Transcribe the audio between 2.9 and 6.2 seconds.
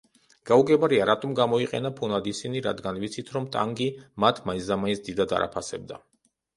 ვიცით, რომ ტანგი მათ მაინცდამაინც დიდად არ აფასებდა.